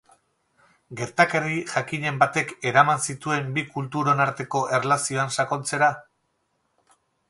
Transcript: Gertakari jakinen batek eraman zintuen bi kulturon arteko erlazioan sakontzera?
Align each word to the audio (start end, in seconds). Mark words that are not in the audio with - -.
Gertakari 1.01 1.59
jakinen 1.73 2.17
batek 2.25 2.55
eraman 2.71 3.05
zintuen 3.09 3.55
bi 3.59 3.67
kulturon 3.77 4.27
arteko 4.29 4.67
erlazioan 4.81 5.39
sakontzera? 5.41 5.97